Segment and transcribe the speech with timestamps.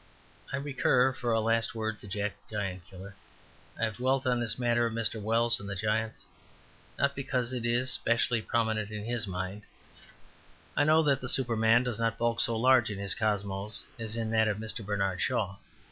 [0.51, 3.15] I recur for a last word to Jack the Giant Killer.
[3.79, 5.21] I have dwelt on this matter of Mr.
[5.21, 6.25] Wells and the giants,
[6.97, 9.61] not because it is specially prominent in his mind;
[10.75, 14.31] I know that the Superman does not bulk so large in his cosmos as in
[14.31, 14.83] that of Mr.
[14.83, 15.57] Bernard Shaw.